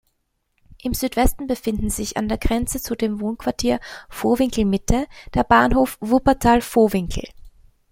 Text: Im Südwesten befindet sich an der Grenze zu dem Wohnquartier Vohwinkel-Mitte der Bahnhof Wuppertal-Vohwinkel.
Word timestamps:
Im 0.81 0.95
Südwesten 0.95 1.45
befindet 1.45 1.91
sich 1.91 2.17
an 2.17 2.27
der 2.27 2.39
Grenze 2.39 2.81
zu 2.81 2.95
dem 2.95 3.19
Wohnquartier 3.21 3.79
Vohwinkel-Mitte 4.09 5.05
der 5.35 5.43
Bahnhof 5.43 5.99
Wuppertal-Vohwinkel. 6.01 7.29